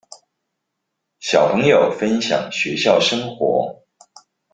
[1.19, 3.85] 小朋友分享學校生活